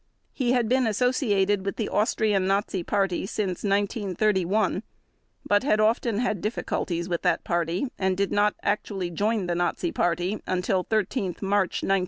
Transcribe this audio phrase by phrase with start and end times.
[0.33, 4.81] He had been associated with the Austrian Nazi Party since 1931,
[5.45, 9.91] but had often had difficulties with that Party and did not actually join the Nazi
[9.91, 11.99] Party until 13 March 1938.